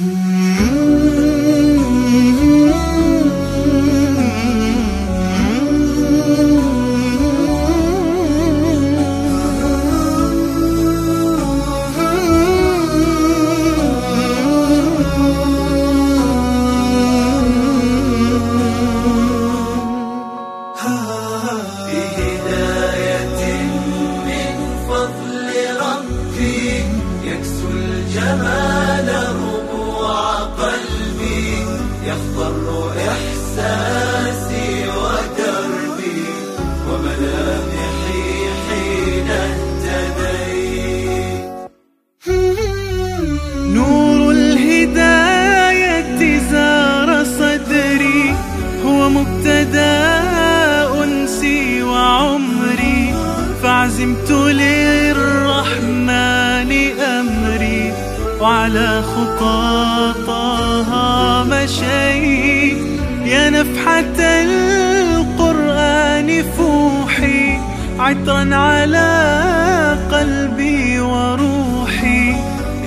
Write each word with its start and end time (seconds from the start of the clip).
Mm-hmm. 0.00 0.47
للرحمن 54.50 56.20
أمري 57.00 57.92
وعلى 58.40 59.02
خطى 59.02 60.12
طه 60.26 61.44
مشيت 61.44 62.78
يا 63.24 63.50
نفحة 63.50 64.42
القرآن 64.42 66.44
فوحي 66.56 67.58
عطرا 67.98 68.54
على 68.54 69.28
قلبي 70.12 71.00
وروحي. 71.00 72.32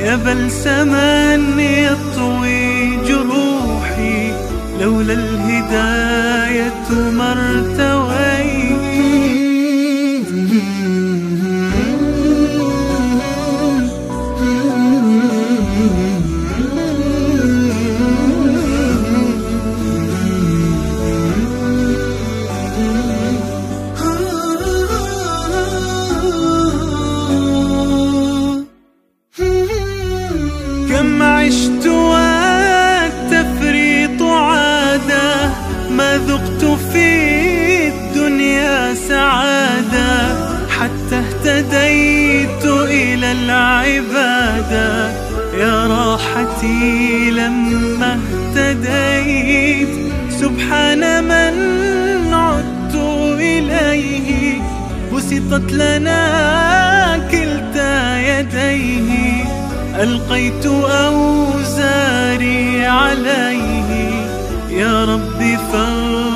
يا 0.00 0.16
بلسما 0.16 1.36
يطوي 1.58 2.96
جروحي 3.06 4.32
لولا 4.80 5.12
الهداية 5.12 6.90
ما 6.90 7.32
ارتويت 7.32 8.19
عشت 31.40 31.86
والتفريط 33.26 33.42
عادة 34.22 35.50
ما 35.90 36.18
ذقت 36.26 36.64
في 36.92 37.08
الدنيا 37.88 38.94
سعادة 38.94 40.12
حتى 40.68 41.16
اهتديت 41.18 42.64
إلى 42.64 43.32
العبادة 43.32 45.10
يا 45.58 45.86
راحتي 45.86 47.30
لما 47.30 48.20
اهتديت 48.56 49.88
سبحان 50.40 51.24
من 51.24 51.54
عدت 52.34 52.94
إليه 53.40 54.62
بسطت 55.12 55.72
لنا 55.72 56.20
كلتا 57.30 58.18
يديه. 58.18 59.19
ألقيت 60.02 60.66
أوزاري 61.06 61.66
عليه. 62.86 64.10
يا 64.70 65.04
رب 65.04 65.58
فاغفر 65.72 66.29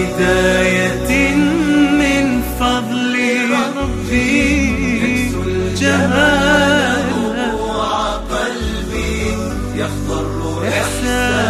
بداية 0.00 1.34
من 2.00 2.42
فضل 2.60 3.14
ربي. 3.76 5.30
جماله 5.80 7.10
قلبي 8.30 9.36
يخضر 9.76 10.68
إحسان 10.68 11.49